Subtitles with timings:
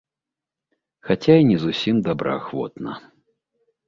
[1.09, 2.97] Хаця і не зусім добраахвотна.